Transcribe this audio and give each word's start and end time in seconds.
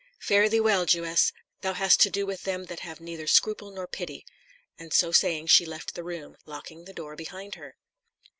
Fare 0.17 0.49
thee 0.49 0.59
well, 0.59 0.87
Jewess! 0.87 1.31
thou 1.61 1.73
hast 1.73 1.99
to 2.01 2.09
do 2.09 2.25
with 2.25 2.41
them 2.41 2.63
that 2.65 2.79
have 2.79 2.99
neither 2.99 3.27
scruple 3.27 3.69
nor 3.69 3.85
pity." 3.85 4.25
And 4.79 4.91
so 4.93 5.11
saying 5.11 5.45
she 5.45 5.63
left 5.63 5.93
the 5.93 6.03
room, 6.03 6.37
locking 6.47 6.85
the 6.85 6.93
door 6.93 7.15
behind 7.15 7.53
her. 7.53 7.75